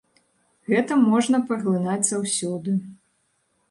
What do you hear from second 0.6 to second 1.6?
Гэта можна